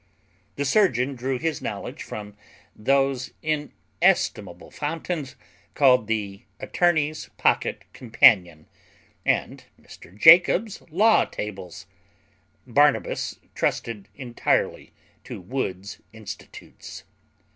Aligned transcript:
The 0.55 0.65
surgeon 0.65 1.13
drew 1.13 1.37
his 1.37 1.61
knowledge 1.61 2.01
from 2.01 2.35
those 2.75 3.33
inestimable 3.43 4.71
fountains, 4.71 5.35
called 5.75 6.07
The 6.07 6.41
Attorney's 6.59 7.29
Pocket 7.37 7.83
Companion, 7.93 8.65
and 9.27 9.63
Mr 9.79 10.11
Jacob's 10.19 10.81
Law 10.89 11.25
Tables; 11.25 11.85
Barnabas 12.65 13.37
trusted 13.53 14.07
entirely 14.15 14.91
to 15.25 15.39
Wood's 15.39 15.99
Institutes. 16.11 17.03